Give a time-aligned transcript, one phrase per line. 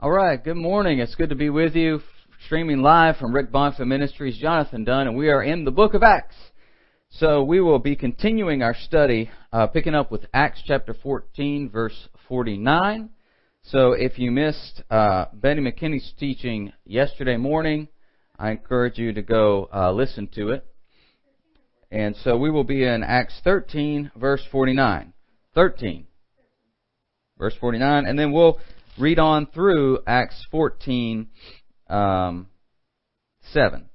[0.00, 0.98] All right, good morning.
[1.00, 2.00] It's good to be with you,
[2.46, 6.02] streaming live from Rick Bonfim Ministries, Jonathan Dunn, and we are in the book of
[6.02, 6.36] Acts.
[7.10, 12.08] So we will be continuing our study, uh, picking up with Acts chapter 14, verse
[12.28, 13.10] 49.
[13.62, 17.88] So if you missed uh, McKinney's teaching yesterday morning,
[18.38, 20.66] I encourage you to go uh, listen to it.
[21.90, 25.12] And so we will be in Acts 13, verse 49.
[25.54, 26.06] 13,
[27.38, 28.58] verse 49, and then we'll
[28.98, 31.28] read on through Acts 14,
[31.88, 32.48] um,
[33.52, 33.88] 7.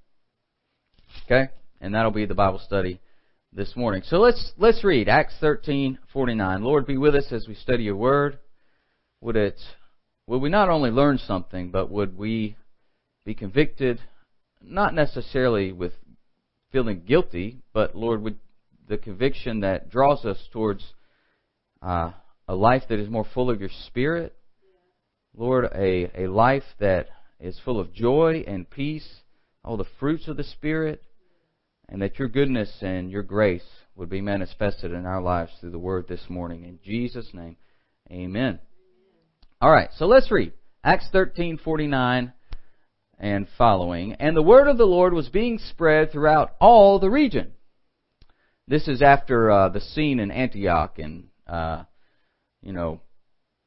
[1.26, 1.50] Okay?
[1.82, 3.00] And that'll be the Bible study
[3.52, 4.02] this morning.
[4.06, 6.64] So let's, let's read Acts 13, 49.
[6.64, 8.40] Lord, be with us as we study your word.
[9.22, 9.60] Would it,
[10.28, 12.56] would we not only learn something, but would we
[13.26, 14.00] be convicted,
[14.62, 15.94] not necessarily with
[16.72, 18.40] feeling guilty, but Lord, would
[18.88, 20.84] the conviction that draws us towards
[21.82, 22.12] uh,
[22.48, 24.36] a life that is more full of your Spirit,
[25.36, 27.08] Lord, a, a life that
[27.40, 29.22] is full of joy and peace,
[29.64, 31.04] all the fruits of the Spirit,
[31.90, 35.80] and that your goodness and your grace would be manifested in our lives through the
[35.80, 36.64] Word this morning.
[36.64, 37.58] In Jesus' name,
[38.12, 38.60] amen.
[39.62, 42.34] All right, so let's read Acts 13:49
[43.18, 44.14] and following.
[44.14, 47.54] And the word of the Lord was being spread throughout all the region.
[48.68, 51.84] This is after uh, the scene in Antioch, and uh,
[52.64, 53.02] you know,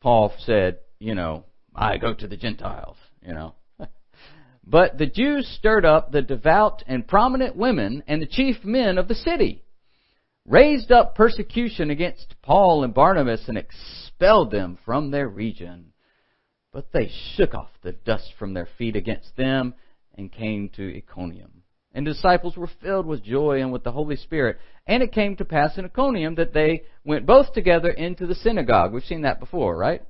[0.01, 1.45] Paul said, you know,
[1.75, 3.55] I go to the Gentiles, you know.
[4.67, 9.09] but the Jews stirred up the devout and prominent women and the chief men of
[9.09, 9.63] the city,
[10.47, 15.93] raised up persecution against Paul and Barnabas, and expelled them from their region.
[16.73, 19.75] But they shook off the dust from their feet against them
[20.15, 21.63] and came to Iconium.
[21.93, 24.59] And disciples were filled with joy and with the Holy Spirit.
[24.87, 28.93] And it came to pass in Iconium that they went both together into the synagogue.
[28.93, 30.03] We've seen that before, right?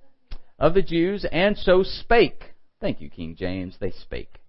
[0.59, 2.55] Of the Jews, and so spake.
[2.81, 3.77] Thank you, King James.
[3.81, 4.41] They spake.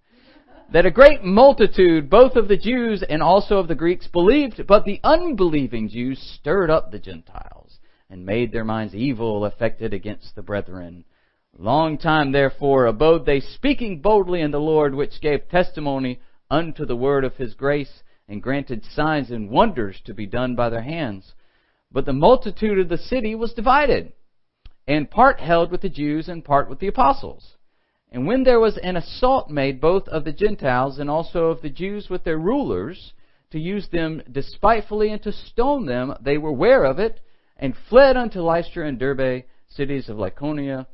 [0.70, 4.84] That a great multitude, both of the Jews and also of the Greeks, believed, but
[4.84, 7.78] the unbelieving Jews stirred up the Gentiles
[8.10, 11.04] and made their minds evil affected against the brethren.
[11.56, 16.96] Long time therefore abode they speaking boldly in the Lord, which gave testimony unto the
[16.96, 21.34] word of his grace, and granted signs and wonders to be done by their hands.
[21.90, 24.12] But the multitude of the city was divided,
[24.86, 27.56] and part held with the Jews and part with the apostles.
[28.10, 31.70] And when there was an assault made both of the Gentiles and also of the
[31.70, 33.12] Jews with their rulers,
[33.50, 37.20] to use them despitefully and to stone them, they were ware of it,
[37.56, 40.86] and fled unto Lystra and Derbe, cities of Lycaonia,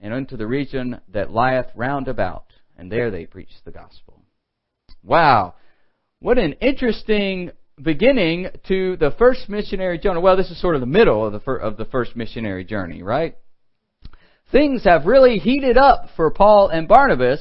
[0.00, 2.46] and unto the region that lieth round about,
[2.76, 4.22] and there they preached the gospel.
[5.02, 5.54] Wow.
[6.20, 10.20] What an interesting beginning to the first missionary journey.
[10.20, 13.04] Well, this is sort of the middle of the, fir- of the first missionary journey,
[13.04, 13.36] right?
[14.50, 17.40] Things have really heated up for Paul and Barnabas.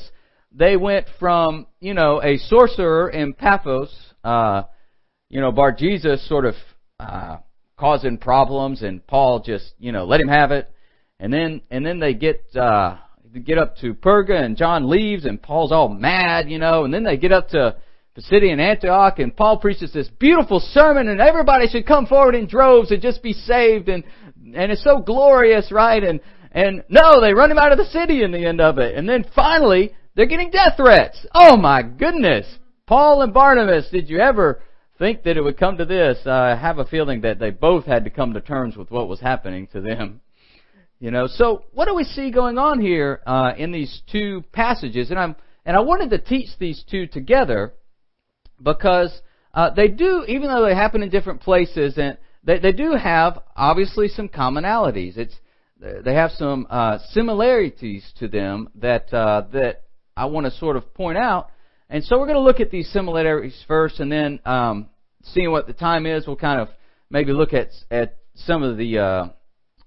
[0.51, 3.91] They went from, you know, a sorcerer in Paphos,
[4.23, 4.63] uh,
[5.29, 6.53] you know, Bar Jesus sort of,
[6.99, 7.37] uh,
[7.77, 10.71] causing problems and Paul just, you know, let him have it.
[11.19, 12.97] And then, and then they get, uh,
[13.43, 17.03] get up to Perga and John leaves and Paul's all mad, you know, and then
[17.03, 17.77] they get up to
[18.17, 22.33] the city in Antioch and Paul preaches this beautiful sermon and everybody should come forward
[22.33, 24.03] in droves and just be saved and,
[24.55, 26.03] and it's so glorious, right?
[26.03, 26.19] And,
[26.51, 28.97] and no, they run him out of the city in the end of it.
[28.97, 31.27] And then finally, they're getting death threats.
[31.31, 32.47] Oh my goodness!
[32.87, 34.63] Paul and Barnabas, did you ever
[34.97, 36.17] think that it would come to this?
[36.25, 39.19] I have a feeling that they both had to come to terms with what was
[39.19, 40.21] happening to them.
[40.99, 45.11] You know, so what do we see going on here uh, in these two passages?
[45.11, 45.35] And I'm
[45.67, 47.73] and I wanted to teach these two together
[48.61, 49.11] because
[49.53, 53.39] uh, they do, even though they happen in different places, and they, they do have
[53.55, 55.17] obviously some commonalities.
[55.17, 55.35] It's
[55.79, 59.83] they have some uh, similarities to them that uh, that
[60.15, 61.49] I want to sort of point out.
[61.89, 64.89] And so we're going to look at these similarities first, and then um,
[65.23, 66.69] seeing what the time is, we'll kind of
[67.09, 69.27] maybe look at at some of the uh,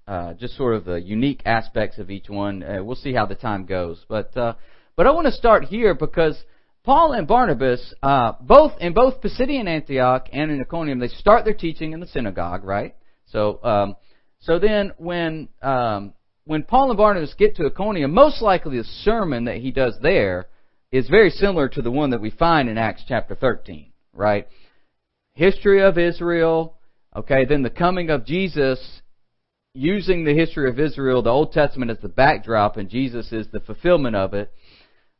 [0.07, 2.63] uh, just sort of the unique aspects of each one.
[2.63, 4.53] Uh, we'll see how the time goes, but uh,
[4.95, 6.41] but I want to start here because
[6.83, 11.53] Paul and Barnabas, uh, both in both Pisidian Antioch and in Iconium, they start their
[11.53, 12.95] teaching in the synagogue, right?
[13.27, 13.95] So um,
[14.39, 16.13] so then when um,
[16.45, 20.47] when Paul and Barnabas get to Iconium, most likely the sermon that he does there
[20.91, 24.47] is very similar to the one that we find in Acts chapter 13, right?
[25.33, 26.75] History of Israel,
[27.15, 29.01] okay, then the coming of Jesus
[29.73, 33.61] using the history of Israel, the Old Testament as the backdrop, and Jesus is the
[33.61, 34.51] fulfillment of it.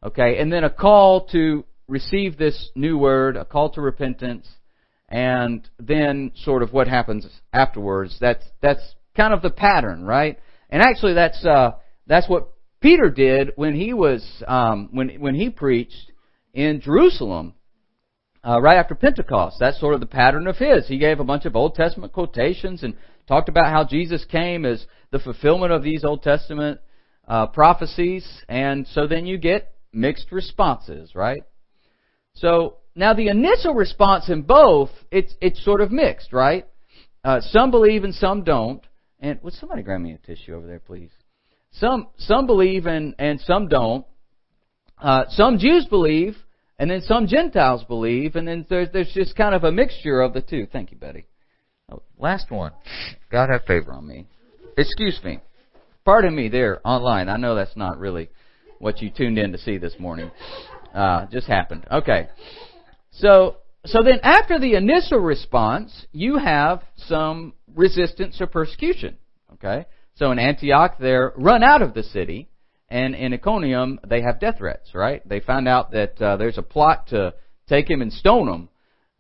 [0.03, 4.47] Okay, and then a call to receive this new word, a call to repentance,
[5.07, 8.17] and then sort of what happens afterwards.
[8.19, 10.39] That's that's kind of the pattern, right?
[10.69, 11.73] And actually, that's uh,
[12.07, 12.49] that's what
[12.81, 16.11] Peter did when he was um, when when he preached
[16.53, 17.53] in Jerusalem
[18.43, 19.57] uh, right after Pentecost.
[19.59, 20.87] That's sort of the pattern of his.
[20.87, 22.95] He gave a bunch of Old Testament quotations and
[23.27, 26.79] talked about how Jesus came as the fulfillment of these Old Testament
[27.27, 31.43] uh, prophecies, and so then you get mixed responses, right?
[32.33, 36.65] So now the initial response in both, it's it's sort of mixed, right?
[37.23, 38.81] Uh, some believe and some don't.
[39.19, 41.11] And would somebody grab me a tissue over there, please?
[41.71, 44.05] Some some believe and and some don't.
[44.97, 46.35] Uh, some Jews believe,
[46.77, 50.33] and then some Gentiles believe, and then there's there's just kind of a mixture of
[50.33, 50.67] the two.
[50.71, 51.25] Thank you, Betty.
[51.91, 52.71] Oh, last one.
[53.31, 54.27] God have favor on me.
[54.77, 55.39] Excuse me.
[56.05, 57.29] Pardon me there online.
[57.29, 58.29] I know that's not really
[58.81, 60.31] what you tuned in to see this morning.
[60.93, 61.85] Uh, just happened.
[61.89, 62.27] Okay.
[63.11, 69.17] So so then after the initial response, you have some resistance or persecution.
[69.53, 69.85] Okay?
[70.15, 72.49] So in Antioch, they're run out of the city,
[72.89, 75.27] and in Iconium, they have death threats, right?
[75.27, 77.33] They find out that uh, there's a plot to
[77.67, 78.69] take him and stone him,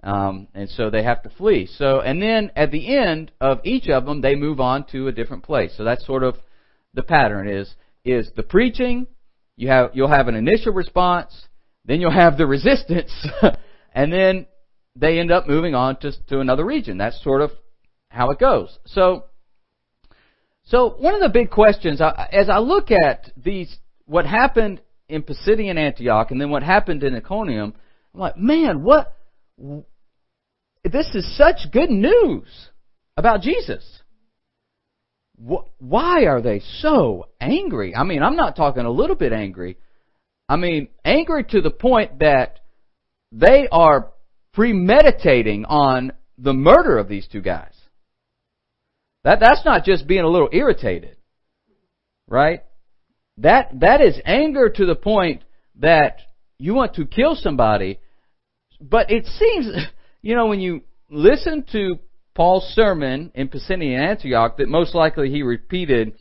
[0.03, 1.67] um, and so they have to flee.
[1.77, 5.11] So, and then at the end of each of them, they move on to a
[5.11, 5.73] different place.
[5.77, 6.35] So that's sort of
[6.93, 7.73] the pattern is
[8.03, 9.07] is the preaching.
[9.61, 11.31] You have you'll have an initial response,
[11.85, 13.11] then you'll have the resistance,
[13.93, 14.47] and then
[14.95, 16.97] they end up moving on to to another region.
[16.97, 17.51] That's sort of
[18.09, 18.75] how it goes.
[18.87, 19.25] So
[20.63, 25.77] so one of the big questions, as I look at these, what happened in Pisidian
[25.77, 27.75] Antioch and then what happened in Iconium,
[28.15, 29.15] I'm like, man, what?
[30.83, 32.47] This is such good news
[33.15, 34.00] about Jesus.
[35.43, 37.95] Why are they so angry?
[37.95, 39.77] I mean, I'm not talking a little bit angry.
[40.47, 42.59] I mean, angry to the point that
[43.31, 44.11] they are
[44.53, 47.73] premeditating on the murder of these two guys.
[49.23, 51.17] That, that's not just being a little irritated.
[52.27, 52.63] Right?
[53.37, 55.43] That, that is anger to the point
[55.79, 56.19] that
[56.59, 57.99] you want to kill somebody.
[58.79, 59.67] But it seems,
[60.21, 61.99] you know, when you listen to
[62.33, 66.13] Paul's sermon in Pisidian Antioch, that most likely he repeated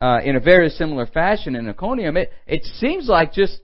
[0.00, 3.60] uh, in a very similar fashion in Iconium, it, it seems like just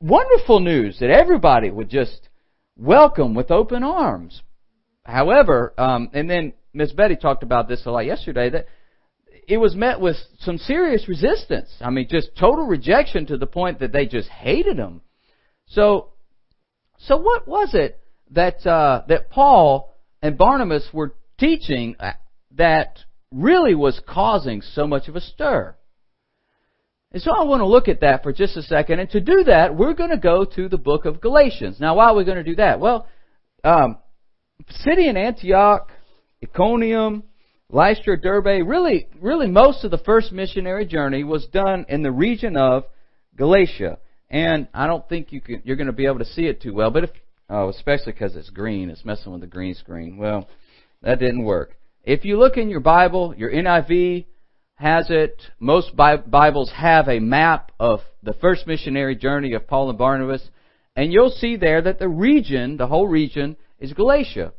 [0.00, 2.28] wonderful news that everybody would just
[2.76, 4.42] welcome with open arms.
[5.04, 8.66] However, um, and then Miss Betty talked about this a lot yesterday, that
[9.48, 11.70] it was met with some serious resistance.
[11.80, 15.00] I mean, just total rejection to the point that they just hated him.
[15.66, 16.10] So,
[16.98, 17.98] so what was it
[18.30, 19.93] that uh, that Paul
[20.24, 22.12] and Barnabas were teaching uh,
[22.52, 22.98] that
[23.30, 25.76] really was causing so much of a stir?
[27.12, 29.00] And so I want to look at that for just a second.
[29.00, 31.78] And to do that, we're going to go to the book of Galatians.
[31.78, 32.80] Now, why are we going to do that?
[32.80, 33.06] Well,
[33.62, 33.98] um,
[34.66, 35.90] Pisidian Antioch
[36.42, 37.24] Iconium,
[37.68, 42.56] Lystra, Derbe, really, really most of the first missionary journey was done in the region
[42.56, 42.84] of
[43.36, 43.98] Galatia.
[44.30, 46.72] And I don't think you can, you're going to be able to see it too
[46.72, 47.10] well, but if,
[47.48, 50.16] oh, especially because it's green, it's messing with the green screen.
[50.16, 50.48] Well,
[51.02, 51.76] that didn't work.
[52.02, 54.26] If you look in your Bible, your NIV
[54.76, 55.40] has it.
[55.58, 60.42] Most Bibles have a map of the first missionary journey of Paul and Barnabas,
[60.96, 64.52] and you'll see there that the region, the whole region, is Galatia.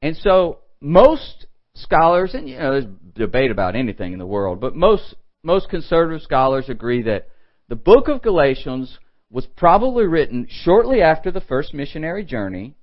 [0.00, 4.74] And so most scholars, and you know, there's debate about anything in the world, but
[4.74, 5.14] most
[5.44, 7.28] most conservative scholars agree that
[7.68, 8.98] the book of Galatians
[9.32, 12.76] was probably written shortly after the first missionary journey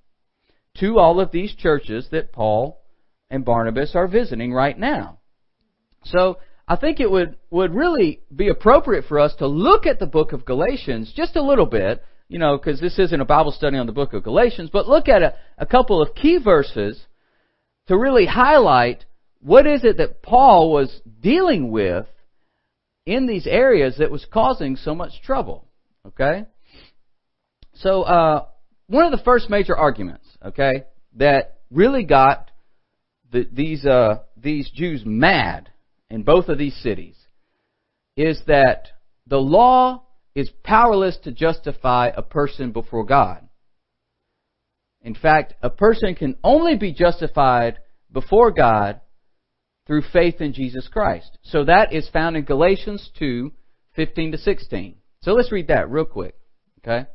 [0.79, 2.81] to all of these churches that Paul
[3.29, 5.19] and Barnabas are visiting right now.
[6.05, 10.07] So I think it would, would really be appropriate for us to look at the
[10.07, 13.77] book of Galatians just a little bit, you know, because this isn't a Bible study
[13.77, 16.99] on the book of Galatians, but look at a, a couple of key verses
[17.87, 19.05] to really highlight
[19.41, 22.07] what is it that Paul was dealing with
[23.05, 25.68] in these areas that was causing so much trouble.
[26.05, 26.45] Okay?
[27.75, 28.45] So, uh,
[28.87, 30.83] one of the first major arguments, okay,
[31.15, 32.51] that really got
[33.31, 35.69] the, these, uh, these Jews mad
[36.09, 37.15] in both of these cities
[38.17, 38.87] is that
[39.27, 40.03] the law
[40.35, 43.47] is powerless to justify a person before God.
[45.01, 47.79] In fact, a person can only be justified
[48.11, 49.01] before God
[49.87, 51.37] through faith in Jesus Christ.
[51.43, 53.51] So that is found in Galatians 2,
[53.95, 54.95] 15 to 16.
[55.21, 56.35] So let's read that real quick.
[56.79, 57.07] Okay?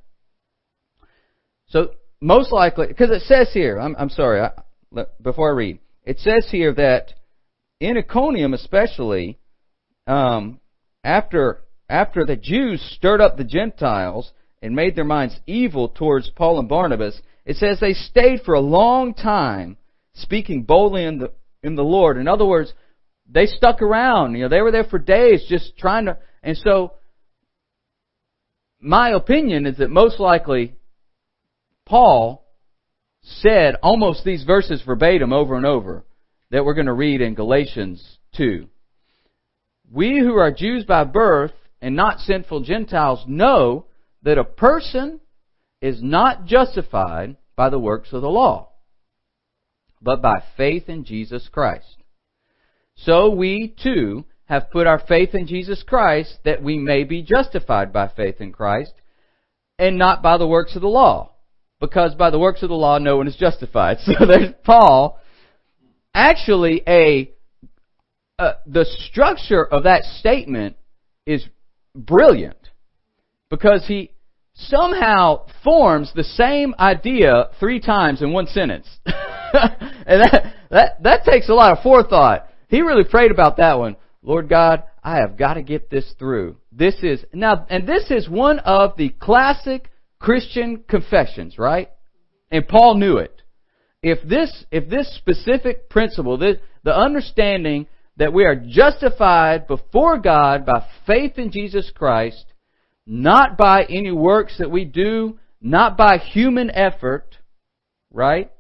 [1.69, 6.19] So most likely, because it says here, I'm, I'm sorry, I, before I read, it
[6.21, 7.15] says here that
[7.81, 9.39] in Iconium especially,
[10.07, 10.61] um,
[11.03, 14.33] after after the Jews stirred up the Gentiles
[14.63, 18.61] and made their minds evil towards Paul and Barnabas, it says they stayed for a
[18.61, 19.77] long time
[20.15, 21.33] speaking boldly in the,
[21.63, 22.17] in the Lord.
[22.17, 22.73] In other words,
[23.29, 24.35] they stuck around.
[24.35, 26.95] You know, they were there for days just trying to, and so,
[28.85, 30.75] my opinion is that most likely,
[31.87, 32.45] Paul
[33.23, 36.05] said almost these verses verbatim over and over
[36.51, 38.69] that we're going to read in Galatians 2.
[39.91, 43.87] We who are Jews by birth and not sinful Gentiles know
[44.23, 45.21] that a person
[45.81, 48.69] is not justified by the works of the law,
[50.03, 51.97] but by faith in Jesus Christ.
[52.97, 57.93] So we too have put our faith in Jesus Christ that we may be justified
[57.93, 58.93] by faith in Christ
[59.79, 61.31] and not by the works of the law.
[61.81, 63.99] Because by the works of the law no one is justified.
[64.05, 65.21] So there's Paul.
[66.15, 67.33] Actually a,
[68.39, 70.77] uh, the structure of that statement
[71.27, 71.45] is
[71.95, 72.57] brilliant.
[73.51, 74.11] Because he
[74.55, 78.87] somehow forms the same idea three times in one sentence.
[79.07, 82.47] and that, that, that takes a lot of forethought.
[82.69, 83.97] He really prayed about that one.
[84.25, 86.57] Lord God, I have got to get this through.
[86.73, 91.91] This is, now, and this is one of the classic Christian confessions, right?
[92.51, 93.43] And Paul knew it.
[94.03, 100.65] If this, if this specific principle, this, the understanding that we are justified before God
[100.65, 102.47] by faith in Jesus Christ,
[103.07, 107.37] not by any works that we do, not by human effort,
[108.11, 108.51] right?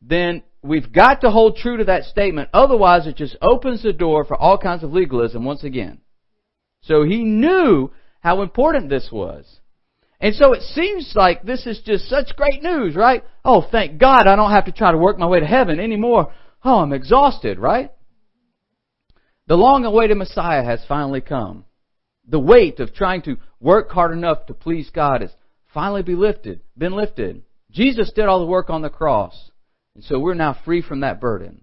[0.00, 2.48] Then we've got to hold true to that statement.
[2.52, 6.00] Otherwise, it just opens the door for all kinds of legalism once again.
[6.82, 7.90] So he knew
[8.20, 9.60] how important this was.
[10.20, 13.22] And so it seems like this is just such great news, right?
[13.44, 16.32] Oh, thank God I don't have to try to work my way to heaven anymore.
[16.64, 17.92] Oh, I'm exhausted, right?
[19.46, 21.66] The long awaited Messiah has finally come.
[22.26, 25.30] The weight of trying to work hard enough to please God has
[25.74, 27.42] finally be lifted, been lifted.
[27.70, 29.50] Jesus did all the work on the cross.
[29.94, 31.62] And so we're now free from that burden.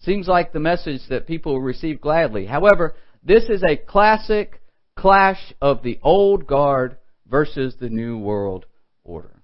[0.00, 2.46] Seems like the message that people will receive gladly.
[2.46, 4.62] However, this is a classic
[4.94, 6.96] clash of the old guard
[7.28, 8.66] versus the new world
[9.04, 9.42] order.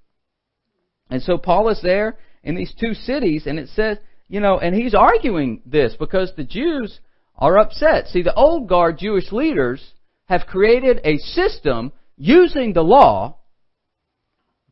[1.10, 4.74] And so Paul is there in these two cities, and it says, you know, and
[4.74, 7.00] he's arguing this because the Jews
[7.36, 8.08] are upset.
[8.08, 9.92] See, the old guard Jewish leaders
[10.26, 13.36] have created a system using the law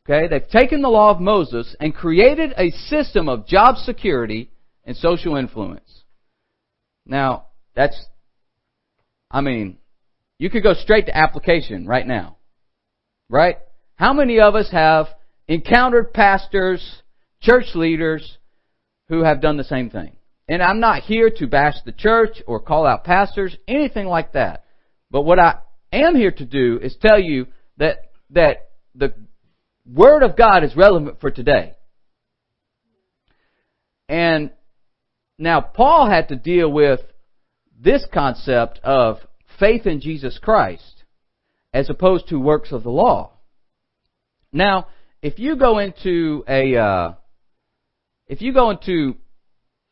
[0.03, 4.49] Okay, they've taken the law of Moses and created a system of job security
[4.83, 6.03] and social influence.
[7.05, 8.05] Now, that's,
[9.29, 9.77] I mean,
[10.39, 12.37] you could go straight to application right now.
[13.29, 13.57] Right?
[13.95, 15.07] How many of us have
[15.47, 17.03] encountered pastors,
[17.39, 18.37] church leaders
[19.07, 20.15] who have done the same thing?
[20.49, 24.65] And I'm not here to bash the church or call out pastors, anything like that.
[25.11, 25.59] But what I
[25.93, 27.45] am here to do is tell you
[27.77, 29.13] that, that the
[29.85, 31.73] Word of God is relevant for today.
[34.07, 34.51] And
[35.37, 36.99] now Paul had to deal with
[37.79, 39.17] this concept of
[39.59, 41.03] faith in Jesus Christ
[41.73, 43.31] as opposed to works of the law.
[44.51, 44.87] Now,
[45.21, 47.13] if you go into a uh,
[48.27, 49.15] if you go into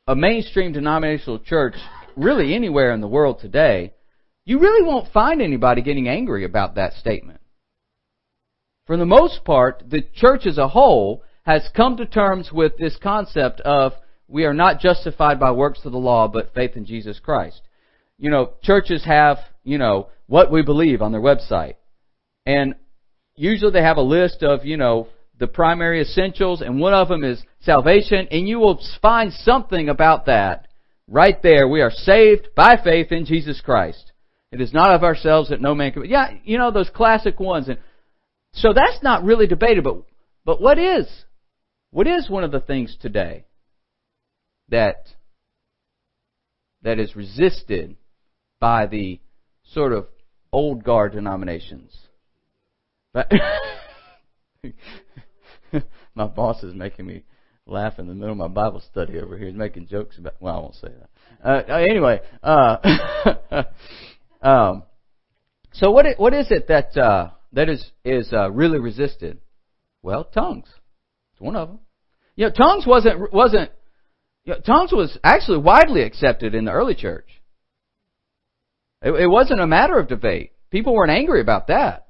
[0.07, 1.75] a mainstream denominational church,
[2.15, 3.93] really anywhere in the world today,
[4.45, 7.38] you really won't find anybody getting angry about that statement
[8.89, 12.97] for the most part, the church as a whole has come to terms with this
[12.97, 13.91] concept of
[14.27, 17.61] we are not justified by works of the law, but faith in Jesus Christ.
[18.17, 21.75] You know, churches have, you know, what we believe on their website.
[22.47, 22.73] And
[23.35, 27.23] usually they have a list of, you know, the primary essentials, and one of them
[27.23, 30.67] is salvation, and you will find something about that
[31.07, 31.67] right there.
[31.67, 34.13] We are saved by faith in Jesus Christ.
[34.51, 36.05] It is not of ourselves that no man can.
[36.05, 37.77] Yeah, you know those classic ones, and
[38.53, 40.03] so that's not really debated, but,
[40.45, 41.07] but what is?
[41.91, 43.45] What is one of the things today
[44.69, 45.07] that,
[46.81, 47.95] that is resisted
[48.59, 49.19] by the
[49.63, 50.07] sort of
[50.51, 51.95] old guard denominations?
[53.13, 53.31] But
[56.15, 57.23] my boss is making me
[57.65, 59.47] laugh in the middle of my Bible study over here.
[59.47, 60.35] He's making jokes about.
[60.39, 61.09] Well, I won't say that.
[61.43, 63.63] Uh, anyway, uh,
[64.41, 64.83] um,
[65.73, 69.39] so what what is it that uh, that is is uh, really resisted?
[70.01, 70.67] Well, tongues.
[71.33, 71.79] It's one of them.
[72.35, 73.71] You know, tongues wasn't wasn't.
[74.45, 77.27] You know, tongues was actually widely accepted in the early church.
[79.01, 80.51] It, it wasn't a matter of debate.
[80.71, 82.07] People weren't angry about that.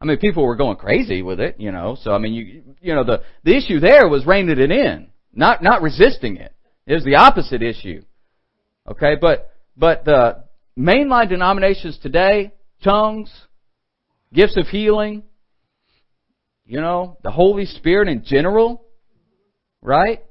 [0.00, 1.96] I mean, people were going crazy with it, you know.
[2.00, 5.62] So I mean, you you know the the issue there was reining it in, not
[5.62, 6.54] not resisting it.
[6.86, 8.02] It was the opposite issue.
[8.88, 10.44] Okay, but but the
[10.78, 13.32] mainline denominations today, tongues,
[14.34, 15.22] gifts of healing,
[16.66, 18.84] you know, the Holy Spirit in general,
[19.80, 20.22] right?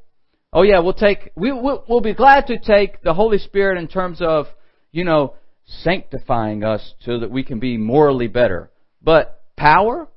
[0.52, 3.88] Oh yeah, we'll take, we, we'll, we'll be glad to take the Holy Spirit in
[3.88, 4.46] terms of,
[4.92, 8.70] you know, sanctifying us so that we can be morally better.
[9.02, 10.10] But power?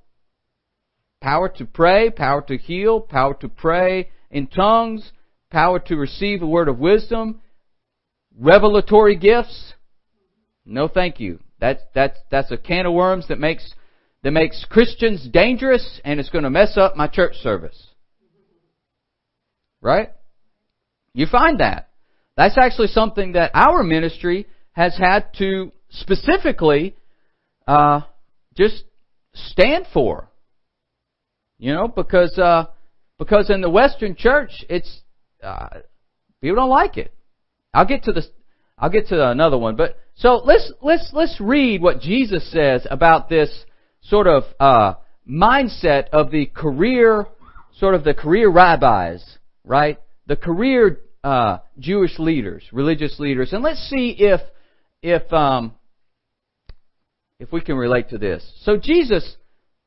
[1.22, 5.10] Power to pray, power to heal, power to pray in tongues,
[5.50, 7.40] power to receive a word of wisdom,
[8.38, 9.72] revelatory gifts?
[10.64, 11.40] No thank you.
[11.60, 13.75] That's, that's, that's a can of worms that makes,
[14.22, 17.86] that makes Christians dangerous and it's going to mess up my church service.
[19.80, 20.10] Right?
[21.14, 21.88] You find that.
[22.36, 26.94] That's actually something that our ministry has had to specifically
[27.66, 28.02] uh,
[28.54, 28.84] just
[29.34, 30.28] stand for.
[31.58, 32.66] You know, because uh,
[33.18, 35.00] because in the Western Church, it's
[35.42, 35.68] uh,
[36.42, 37.14] people don't like it.
[37.72, 38.28] I'll get to this.
[38.78, 43.28] I'll get to another one, but so let's let's let's read what Jesus says about
[43.28, 43.64] this
[44.02, 44.95] sort of uh,
[45.28, 47.26] mindset of the career,
[47.78, 49.25] sort of the career rabbis,
[49.64, 49.99] right?
[50.26, 54.40] The career uh, Jewish leaders, religious leaders, and let's see if
[55.02, 55.75] if um,
[57.40, 58.47] if we can relate to this.
[58.62, 59.37] So Jesus,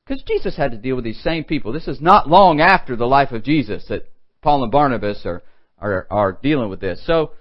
[0.06, 1.72] because Jesus had to deal with these same people.
[1.72, 4.10] This is not long after the life of Jesus that
[4.42, 5.44] Paul and Barnabas are
[5.78, 7.02] are, are dealing with this.
[7.06, 7.32] So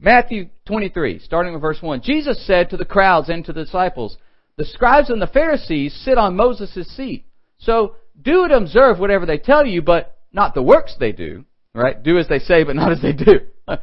[0.00, 2.02] Matthew 23, starting with verse 1.
[2.02, 4.16] Jesus said to the crowds and to the disciples,
[4.56, 7.24] The scribes and the Pharisees sit on Moses' seat.
[7.58, 11.44] So do and observe whatever they tell you, but not the works they do.
[11.74, 12.00] Right?
[12.00, 13.40] Do as they say, but not as they do.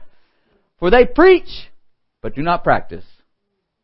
[0.80, 1.70] For they preach,
[2.22, 3.06] but do not practice.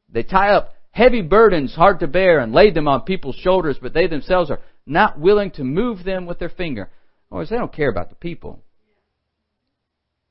[0.09, 3.93] They tie up heavy burdens hard to bear and lay them on people's shoulders, but
[3.93, 6.89] they themselves are not willing to move them with their finger.
[7.29, 8.61] Or they don't care about the people.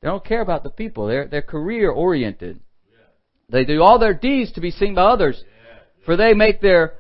[0.02, 1.06] They don't care about the people.
[1.06, 2.60] They're, they're career oriented.
[3.50, 5.42] They do all their deeds to be seen by others,
[6.04, 6.94] for they make their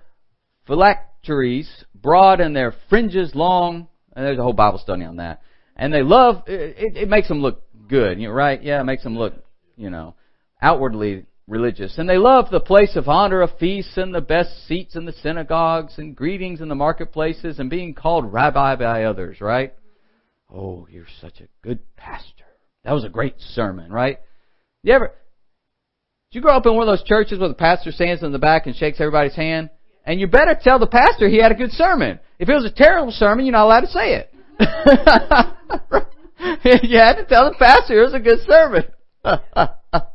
[0.66, 3.88] phylacteries broad and their fringes long.
[4.14, 5.42] And there's a whole Bible study on that.
[5.76, 8.62] And they love, it, it makes them look good, you know, right?
[8.62, 9.34] Yeah, it makes them look,
[9.76, 10.14] you know,
[10.60, 11.96] outwardly religious.
[11.98, 15.12] And they love the place of honor of feasts and the best seats in the
[15.12, 19.72] synagogues and greetings in the marketplaces and being called rabbi by others, right?
[20.52, 22.44] Oh, you're such a good pastor.
[22.84, 24.18] That was a great sermon, right?
[24.82, 28.22] You ever, did you grow up in one of those churches where the pastor stands
[28.22, 29.68] in the back and shakes everybody's hand?
[30.04, 32.18] And you better tell the pastor he had a good sermon.
[32.38, 34.32] If it was a terrible sermon, you're not allowed to say it.
[36.64, 38.84] you had to tell the pastor it was a good sermon.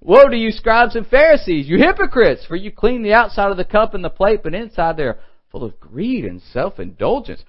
[0.00, 3.64] Woe to you scribes and Pharisees, you hypocrites, for you clean the outside of the
[3.64, 5.20] cup and the plate, but inside they're
[5.52, 7.44] full of greed and self-indulgence.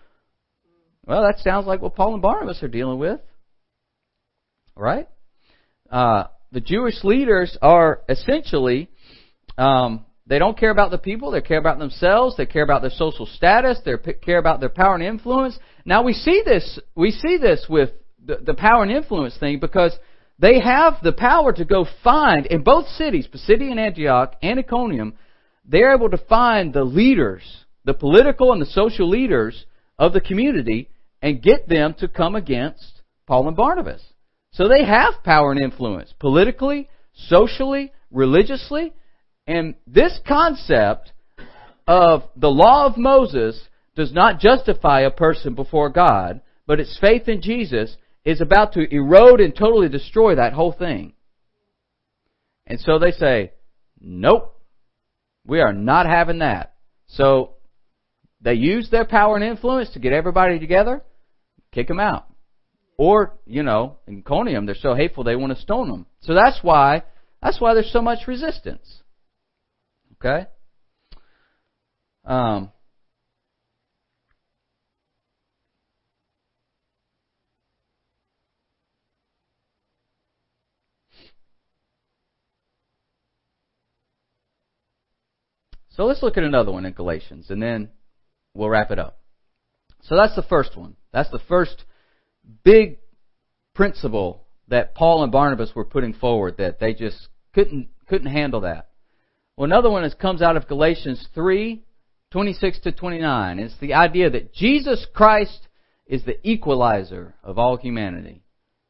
[1.05, 3.19] Well, that sounds like what Paul and Barnabas are dealing with.
[4.75, 5.07] Right?
[5.89, 8.89] Uh, the Jewish leaders are essentially,
[9.57, 12.91] um, they don't care about the people, they care about themselves, they care about their
[12.91, 15.57] social status, they care about their power and influence.
[15.85, 17.89] Now we see this, we see this with
[18.25, 19.93] the, the power and influence thing because
[20.39, 25.13] they have the power to go find, in both cities, Pisidian Antioch and Iconium,
[25.65, 27.43] they're able to find the leaders,
[27.85, 29.65] the political and the social leaders
[29.99, 30.89] of the community,
[31.21, 34.01] and get them to come against Paul and Barnabas.
[34.53, 38.93] So they have power and influence, politically, socially, religiously,
[39.47, 41.13] and this concept
[41.87, 47.27] of the law of Moses does not justify a person before God, but it's faith
[47.27, 51.13] in Jesus is about to erode and totally destroy that whole thing.
[52.67, 53.51] And so they say,
[53.99, 54.57] nope,
[55.45, 56.73] we are not having that.
[57.07, 57.55] So
[58.41, 61.01] they use their power and influence to get everybody together,
[61.71, 62.30] kick them out.
[63.01, 66.05] Or, you know, in Iconium, they're so hateful they want to stone them.
[66.19, 67.01] So that's why,
[67.41, 69.01] that's why there's so much resistance.
[70.13, 70.45] Okay?
[72.23, 72.71] Um,
[85.89, 87.89] So let's look at another one in Galatians, and then
[88.53, 89.19] we'll wrap it up.
[90.03, 90.95] So that's the first one.
[91.11, 91.83] That's the first
[92.63, 92.97] big
[93.73, 98.89] principle that Paul and Barnabas were putting forward that they just couldn't couldn't handle that.
[99.55, 101.83] Well, another one is comes out of Galatians 3,
[102.31, 103.59] 26 to 29.
[103.59, 105.67] It's the idea that Jesus Christ
[106.07, 108.43] is the equalizer of all humanity.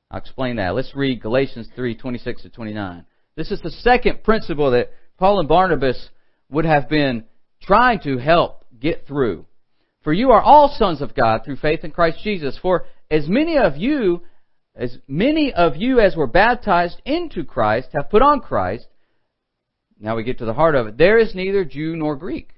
[0.09, 0.75] I'll explain that.
[0.75, 3.05] Let's read Galatians 3, 26 to 29.
[3.35, 6.09] This is the second principle that Paul and Barnabas
[6.49, 7.25] would have been
[7.61, 9.45] trying to help get through.
[10.03, 12.57] For you are all sons of God through faith in Christ Jesus.
[12.61, 14.21] For as many of you,
[14.73, 18.87] as many of you as were baptized into Christ have put on Christ.
[19.99, 20.97] Now we get to the heart of it.
[20.97, 22.49] There is neither Jew nor Greek.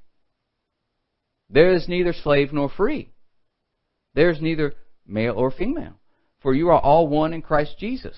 [1.50, 3.12] There is neither slave nor free.
[4.14, 6.00] There is neither male or female.
[6.44, 8.16] for you are all one in Christ Jesus.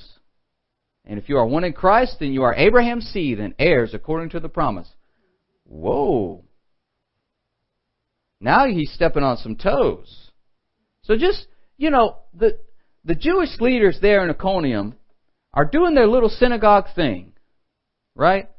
[1.06, 4.32] And if you are one in Christ, then you are Abraham's seed and heirs according
[4.32, 4.90] to the promise.
[5.64, 6.44] Whoa.
[8.42, 10.32] Now he's stepping on some toes.
[11.04, 11.46] So just,
[11.78, 12.58] you know, the,
[13.04, 14.96] the Jewish leaders there in Iconium
[15.54, 17.34] are doing their little synagogue thing.
[18.16, 18.50] Right?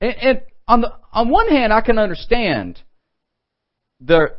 [0.00, 2.80] And, and on the, on one hand, I can understand
[4.00, 4.34] the,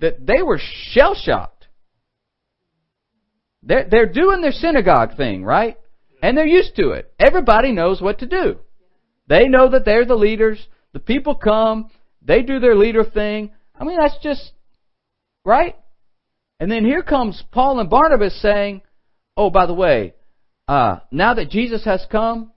[0.00, 1.66] that they were shell shocked.
[3.62, 5.76] They're, they're doing their synagogue thing, right?
[6.22, 7.12] And they're used to it.
[7.18, 8.58] Everybody knows what to do.
[9.28, 10.64] They know that they're the leaders.
[10.92, 11.90] The people come.
[12.22, 13.52] They do their leader thing.
[13.78, 14.52] I mean, that's just,
[15.44, 15.76] right?
[16.58, 18.82] And then here comes Paul and Barnabas saying,
[19.36, 20.14] oh, by the way,
[20.68, 22.52] uh, now that Jesus has come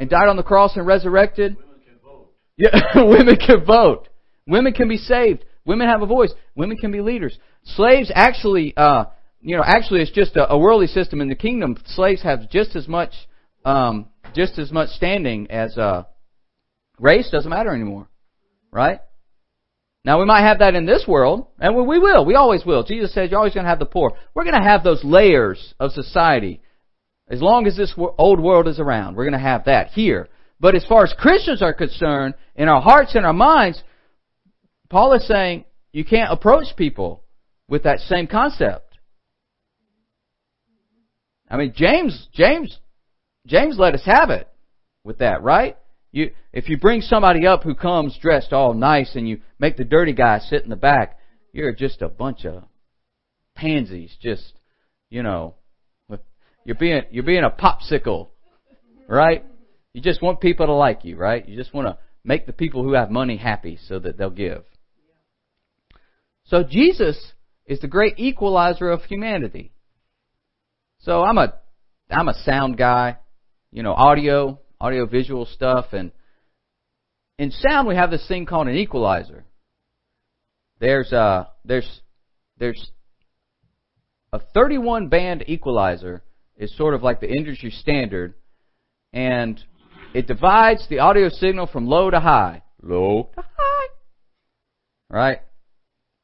[0.00, 2.32] and died on the cross and resurrected, Women can vote.
[2.56, 4.08] yeah, women can vote.
[4.46, 5.44] Women can be saved.
[5.66, 6.32] Women have a voice.
[6.54, 7.38] Women can be leaders.
[7.62, 9.04] Slaves actually, uh,
[9.42, 11.76] you know, actually it's just a, a worldly system in the kingdom.
[11.88, 13.12] Slaves have just as much,
[13.66, 16.04] um, just as much standing as, uh,
[16.98, 18.08] race doesn't matter anymore.
[18.72, 19.00] Right?
[20.08, 22.24] Now we might have that in this world, and we will.
[22.24, 22.82] We always will.
[22.82, 24.14] Jesus says you're always going to have the poor.
[24.32, 26.62] We're going to have those layers of society.
[27.28, 30.30] As long as this old world is around, we're going to have that here.
[30.60, 33.82] But as far as Christians are concerned, in our hearts and our minds,
[34.88, 37.22] Paul is saying you can't approach people
[37.68, 38.96] with that same concept.
[41.50, 42.78] I mean, James, James,
[43.46, 44.48] James let us have it
[45.04, 45.76] with that, right?
[46.10, 49.84] You, if you bring somebody up who comes dressed all nice and you make the
[49.84, 51.18] dirty guy sit in the back,
[51.52, 52.64] you're just a bunch of
[53.54, 54.16] pansies.
[54.20, 54.54] Just,
[55.10, 55.54] you know,
[56.64, 58.28] you're being you're being a popsicle,
[59.08, 59.44] right?
[59.94, 61.48] You just want people to like you, right?
[61.48, 64.64] You just want to make the people who have money happy so that they'll give.
[66.44, 67.32] So Jesus
[67.66, 69.72] is the great equalizer of humanity.
[71.00, 71.54] So I'm a
[72.10, 73.16] I'm a sound guy,
[73.72, 76.12] you know, audio, audio visual stuff and
[77.38, 79.44] in sound we have this thing called an equalizer.
[80.80, 82.00] There's uh there's
[82.58, 82.90] there's
[84.32, 86.22] a 31 band equalizer
[86.56, 88.34] is sort of like the industry standard
[89.12, 89.62] and
[90.14, 92.62] it divides the audio signal from low to high.
[92.82, 93.88] Low to high.
[95.10, 95.40] Right?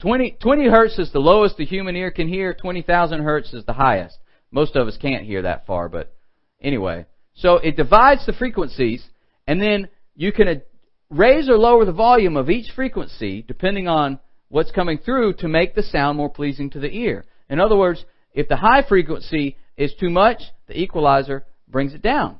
[0.00, 2.54] 20, 20 hertz is the lowest the human ear can hear.
[2.54, 4.18] 20,000 hertz is the highest.
[4.50, 6.14] Most of us can't hear that far, but
[6.60, 7.06] anyway.
[7.34, 9.04] So it divides the frequencies,
[9.46, 10.62] and then you can
[11.10, 14.18] raise or lower the volume of each frequency depending on
[14.48, 17.24] what's coming through to make the sound more pleasing to the ear.
[17.50, 22.38] In other words, if the high frequency is too much, the equalizer brings it down.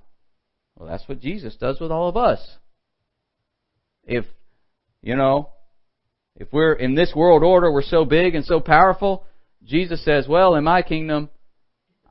[0.77, 2.41] Well, that's what Jesus does with all of us.
[4.05, 4.25] If,
[5.03, 5.51] you know,
[6.37, 9.25] if we're in this world order, we're so big and so powerful,
[9.65, 11.31] Jesus says, well, in my kingdom,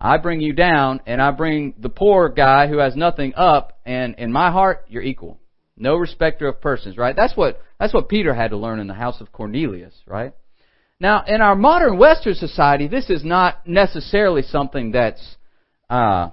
[0.03, 4.15] I bring you down and I bring the poor guy who has nothing up and
[4.15, 5.39] in my heart, you're equal.
[5.77, 7.15] No respecter of persons, right?
[7.15, 10.33] That's what, that's what Peter had to learn in the house of Cornelius, right?
[10.99, 15.37] Now, in our modern Western society, this is not necessarily something that's,
[15.89, 16.31] uh,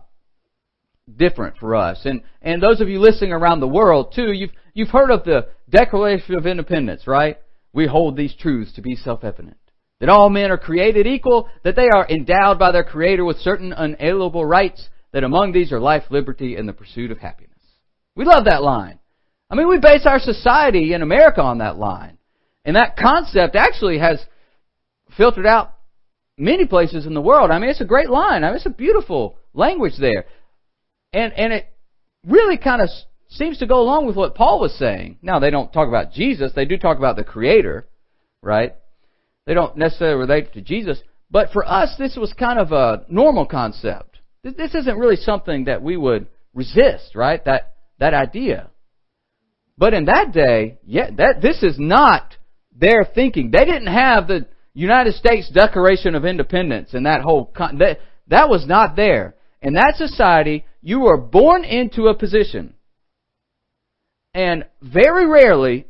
[1.16, 2.00] different for us.
[2.04, 5.46] And, and those of you listening around the world too, you've, you've heard of the
[5.68, 7.38] Declaration of Independence, right?
[7.72, 9.56] We hold these truths to be self-evident.
[10.01, 13.73] That all men are created equal, that they are endowed by their Creator with certain
[13.73, 17.51] unalienable rights, that among these are life, liberty, and the pursuit of happiness.
[18.17, 18.99] We love that line.
[19.51, 22.19] I mean, we base our society in America on that line.
[22.65, 24.25] And that concept actually has
[25.17, 25.75] filtered out
[26.39, 27.51] many places in the world.
[27.51, 28.45] I mean, it's a great line.
[28.45, 30.27] I mean, it's a beautiful language there.
[31.13, 31.67] And, and it
[32.27, 32.89] really kind of
[33.29, 35.19] seems to go along with what Paul was saying.
[35.23, 36.53] Now, they don't talk about Jesus.
[36.55, 37.87] They do talk about the Creator,
[38.43, 38.75] right?
[39.51, 41.03] They don't necessarily relate to Jesus.
[41.29, 44.21] But for us, this was kind of a normal concept.
[44.45, 47.45] This isn't really something that we would resist, right?
[47.47, 48.71] That, that idea.
[49.77, 52.37] But in that day, yeah, that, this is not
[52.73, 53.51] their thinking.
[53.51, 58.49] They didn't have the United States Declaration of Independence and that whole, con- that, that
[58.49, 59.35] was not there.
[59.63, 62.75] In that society, you were born into a position.
[64.33, 65.87] And very rarely,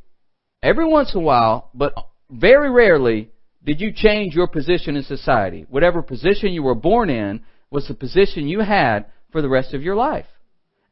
[0.63, 1.93] every once in a while, but
[2.31, 3.29] very rarely,
[3.65, 5.67] did you change your position in society.
[5.69, 9.83] Whatever position you were born in was the position you had for the rest of
[9.83, 10.27] your life.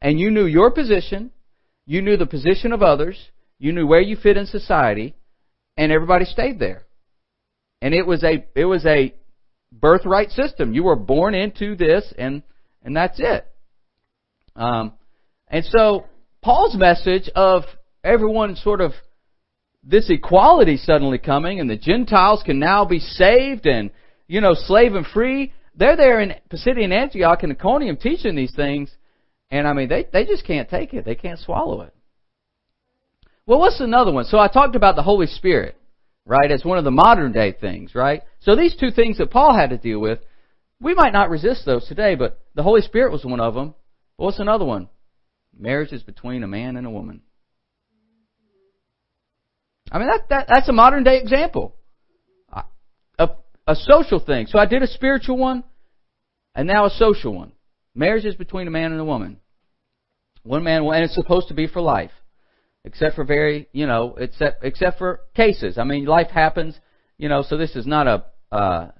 [0.01, 1.31] And you knew your position,
[1.85, 3.17] you knew the position of others,
[3.57, 5.15] you knew where you fit in society,
[5.75, 6.83] and everybody stayed there.
[7.81, 9.13] And it was a it was a
[9.71, 10.73] birthright system.
[10.73, 12.43] You were born into this, and
[12.83, 13.45] and that's it.
[14.55, 14.93] Um,
[15.47, 16.05] and so
[16.41, 17.63] Paul's message of
[18.03, 18.91] everyone sort of
[19.83, 23.91] this equality suddenly coming, and the Gentiles can now be saved, and
[24.27, 25.53] you know, slave and free.
[25.75, 28.91] They're there in Pisidian Antioch and Iconium teaching these things,
[29.49, 31.05] and I mean, they, they just can't take it.
[31.05, 31.93] They can't swallow it.
[33.45, 34.25] Well, what's another one?
[34.25, 35.75] So I talked about the Holy Spirit,
[36.25, 38.21] right, as one of the modern day things, right?
[38.41, 40.19] So these two things that Paul had to deal with,
[40.79, 43.73] we might not resist those today, but the Holy Spirit was one of them.
[44.17, 44.89] What's another one?
[45.57, 47.21] Marriage is between a man and a woman.
[49.91, 51.75] I mean, that, that that's a modern day example.
[53.17, 53.29] A,
[53.67, 54.47] a social thing.
[54.47, 55.63] So I did a spiritual one,
[56.55, 57.51] and now a social one.
[57.95, 59.37] Marriage is between a man and a woman.
[60.43, 62.11] One man, and it's supposed to be for life,
[62.85, 65.77] except for very, you know, except except for cases.
[65.77, 66.79] I mean, life happens,
[67.17, 67.43] you know.
[67.47, 68.91] So this is not a uh,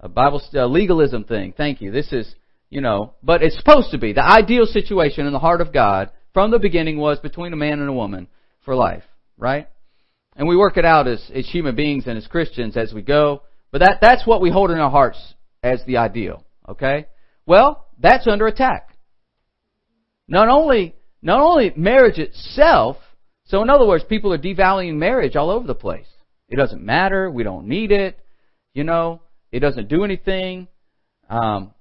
[0.00, 1.54] a Bible a legalism thing.
[1.56, 1.90] Thank you.
[1.90, 2.32] This is,
[2.68, 6.10] you know, but it's supposed to be the ideal situation in the heart of God
[6.34, 8.28] from the beginning was between a man and a woman
[8.64, 9.04] for life,
[9.38, 9.68] right?
[10.36, 13.42] And we work it out as, as human beings and as Christians as we go.
[13.72, 15.18] But that, that's what we hold in our hearts
[15.62, 16.44] as the ideal.
[16.68, 17.06] Okay?
[17.46, 18.96] Well, that's under attack.
[20.28, 22.96] Not only, not only marriage itself,
[23.44, 26.06] so in other words, people are devaluing marriage all over the place.
[26.48, 27.30] It doesn't matter.
[27.30, 28.18] We don't need it.
[28.74, 30.68] You know, it doesn't do anything.
[31.30, 31.72] Um,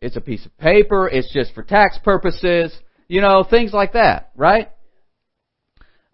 [0.00, 1.08] it's a piece of paper.
[1.08, 2.76] It's just for tax purposes.
[3.08, 4.70] You know, things like that, right?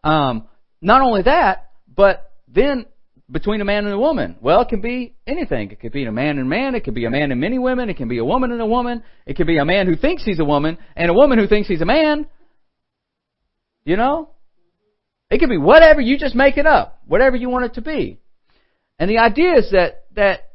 [0.02, 0.46] Um,
[0.80, 2.86] not only that, but then
[3.30, 4.36] between a man and a woman.
[4.40, 5.70] Well, it can be anything.
[5.70, 6.74] It could be a man and man.
[6.74, 7.88] It could be a man and many women.
[7.88, 9.02] It can be a woman and a woman.
[9.26, 11.68] It could be a man who thinks he's a woman and a woman who thinks
[11.68, 12.26] he's a man.
[13.84, 14.30] You know?
[15.30, 16.00] It could be whatever.
[16.00, 17.00] You just make it up.
[17.06, 18.18] Whatever you want it to be.
[18.98, 20.50] And the idea is that, that,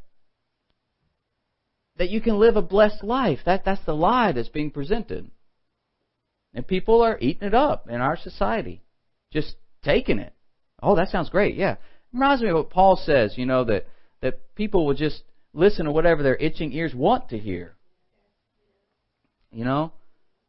[1.97, 3.39] that you can live a blessed life.
[3.45, 5.31] That, that's the lie that's being presented.
[6.53, 8.81] And people are eating it up in our society.
[9.31, 9.55] Just
[9.85, 10.33] taking it.
[10.81, 11.55] Oh, that sounds great.
[11.55, 11.75] Yeah.
[12.11, 13.87] Reminds me of what Paul says, you know, that,
[14.21, 17.75] that people will just listen to whatever their itching ears want to hear.
[19.51, 19.93] You know?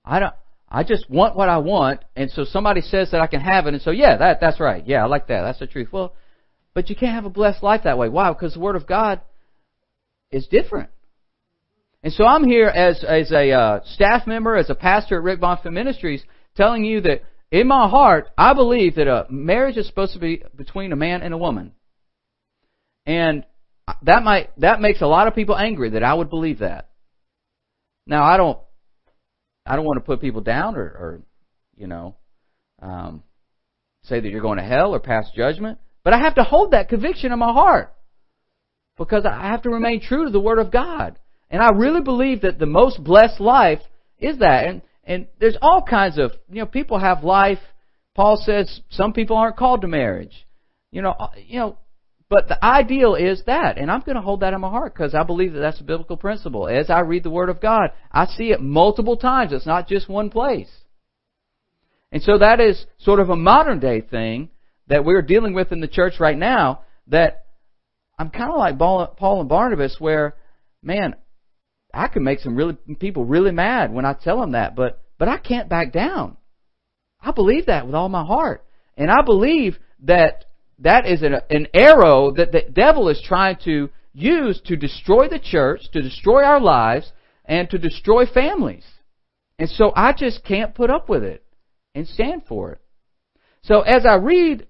[0.04, 0.34] I don't,
[0.68, 3.74] I just want what I want, and so somebody says that I can have it,
[3.74, 4.84] and so yeah, that, that's right.
[4.86, 5.42] Yeah, I like that.
[5.42, 5.88] That's the truth.
[5.92, 6.14] Well,
[6.74, 8.08] but you can't have a blessed life that way.
[8.08, 8.32] Why?
[8.32, 9.20] Because the Word of God
[10.30, 10.90] is different.
[12.02, 15.40] And so I'm here as, as a uh, staff member, as a pastor at Rick
[15.40, 16.22] Bonfim Ministries,
[16.56, 20.42] telling you that in my heart, I believe that a marriage is supposed to be
[20.54, 21.72] between a man and a woman.
[23.04, 23.44] And
[24.02, 26.90] that might that makes a lot of people angry that I would believe that.
[28.06, 28.58] Now I don't
[29.64, 31.22] I don't want to put people down or, or
[31.76, 32.16] you know
[32.82, 33.22] um,
[34.02, 36.88] say that you're going to hell or pass judgment, but I have to hold that
[36.88, 37.94] conviction in my heart
[38.98, 42.42] because I have to remain true to the Word of God, and I really believe
[42.42, 43.80] that the most blessed life
[44.18, 44.66] is that.
[44.66, 47.60] And and there's all kinds of, you know, people have life.
[48.14, 50.46] Paul says some people aren't called to marriage.
[50.90, 51.78] You know, uh, you know,
[52.28, 55.14] but the ideal is that, and I'm going to hold that in my heart because
[55.14, 56.66] I believe that that's a biblical principle.
[56.66, 59.52] As I read the Word of God, I see it multiple times.
[59.52, 60.70] It's not just one place.
[62.10, 64.50] And so that is sort of a modern day thing
[64.88, 67.46] that we're dealing with in the church right now that
[68.18, 70.34] I'm kind of like Paul and Barnabas where,
[70.82, 71.14] man,
[71.96, 75.28] I can make some really people really mad when I tell them that, but but
[75.28, 76.36] I can't back down.
[77.20, 78.64] I believe that with all my heart,
[78.96, 80.44] and I believe that
[80.80, 85.38] that is an, an arrow that the devil is trying to use to destroy the
[85.38, 87.10] church, to destroy our lives,
[87.44, 88.84] and to destroy families.
[89.58, 91.44] And so I just can't put up with it
[91.94, 92.80] and stand for it.
[93.62, 94.66] So as I read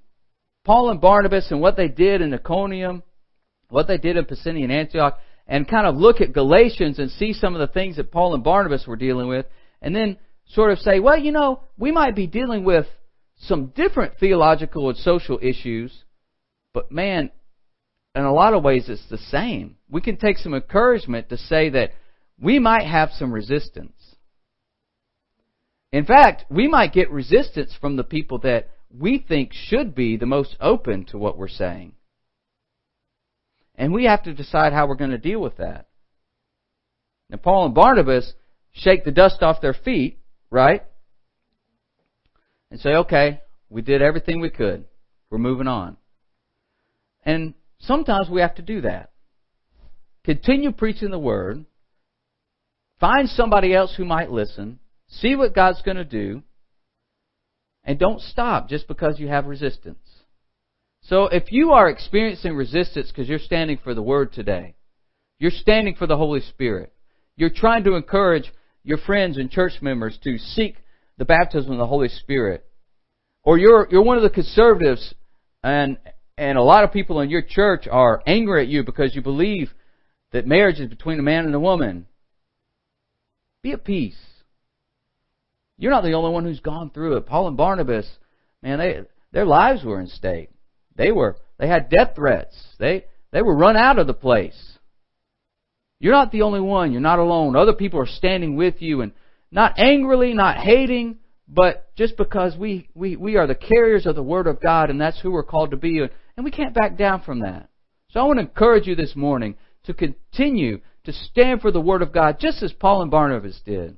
[0.64, 3.02] Paul and Barnabas and what they did in Iconium,
[3.68, 7.54] what they did in Pisidian Antioch, and kind of look at Galatians and see some
[7.54, 9.46] of the things that Paul and Barnabas were dealing with,
[9.80, 10.16] and then
[10.48, 12.86] sort of say, well, you know, we might be dealing with
[13.38, 15.92] some different theological and social issues,
[16.72, 17.30] but man,
[18.14, 19.76] in a lot of ways it's the same.
[19.90, 21.90] We can take some encouragement to say that
[22.40, 23.92] we might have some resistance.
[25.92, 30.26] In fact, we might get resistance from the people that we think should be the
[30.26, 31.92] most open to what we're saying.
[33.76, 35.86] And we have to decide how we're going to deal with that.
[37.28, 38.32] Now, Paul and Barnabas
[38.72, 40.18] shake the dust off their feet,
[40.50, 40.82] right?
[42.70, 44.84] And say, okay, we did everything we could.
[45.30, 45.96] We're moving on.
[47.24, 49.10] And sometimes we have to do that.
[50.24, 51.64] Continue preaching the word.
[52.98, 54.78] Find somebody else who might listen.
[55.08, 56.42] See what God's going to do.
[57.84, 59.98] And don't stop just because you have resistance.
[61.08, 64.74] So if you are experiencing resistance because you're standing for the Word today,
[65.38, 66.92] you're standing for the Holy Spirit,
[67.36, 70.76] you're trying to encourage your friends and church members to seek
[71.16, 72.64] the baptism of the Holy Spirit,
[73.44, 75.14] or you're, you're one of the conservatives
[75.62, 75.96] and,
[76.36, 79.70] and a lot of people in your church are angry at you because you believe
[80.32, 82.06] that marriage is between a man and a woman.
[83.62, 84.18] Be at peace.
[85.78, 87.26] You're not the only one who's gone through it.
[87.26, 88.08] Paul and Barnabas,
[88.60, 90.50] man, they their lives were in stake.
[90.96, 92.56] They were they had death threats.
[92.78, 94.76] They they were run out of the place.
[95.98, 96.92] You're not the only one.
[96.92, 97.56] You're not alone.
[97.56, 99.12] Other people are standing with you and
[99.50, 104.22] not angrily, not hating, but just because we, we, we are the carriers of the
[104.22, 107.22] Word of God and that's who we're called to be, and we can't back down
[107.22, 107.68] from that.
[108.10, 112.02] So I want to encourage you this morning to continue to stand for the Word
[112.02, 113.96] of God just as Paul and Barnabas did.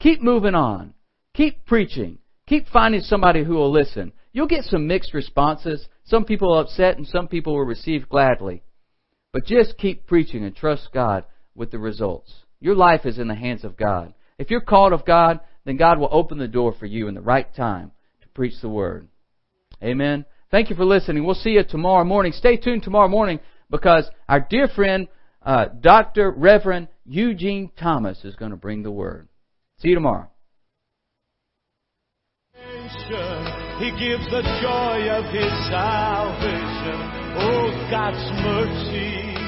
[0.00, 0.94] Keep moving on.
[1.34, 2.18] Keep preaching.
[2.46, 4.12] Keep finding somebody who will listen.
[4.32, 5.88] You'll get some mixed responses.
[6.08, 8.62] Some people upset and some people will receive gladly.
[9.32, 12.32] But just keep preaching and trust God with the results.
[12.60, 14.14] Your life is in the hands of God.
[14.38, 17.20] If you're called of God, then God will open the door for you in the
[17.20, 17.92] right time
[18.22, 19.08] to preach the Word.
[19.82, 20.24] Amen.
[20.50, 21.24] Thank you for listening.
[21.24, 22.32] We'll see you tomorrow morning.
[22.32, 23.38] Stay tuned tomorrow morning
[23.70, 25.08] because our dear friend,
[25.42, 26.30] uh, Dr.
[26.30, 29.28] Reverend Eugene Thomas is going to bring the Word.
[29.80, 30.30] See you tomorrow.
[33.78, 36.98] He gives the joy of His salvation.
[37.38, 39.38] Oh, God's mercy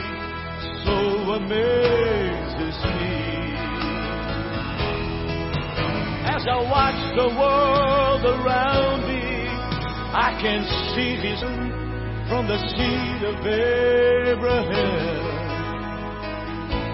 [0.86, 3.30] so amazes me.
[6.30, 9.50] As I watch the world around me,
[10.14, 10.62] I can
[10.94, 11.70] see vision
[12.28, 15.20] from the seed of Abraham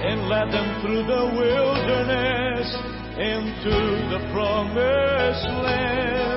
[0.09, 2.69] and led them through the wilderness
[3.19, 3.77] into
[4.09, 6.36] the promised land.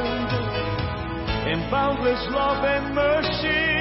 [1.50, 3.79] In boundless love and mercy,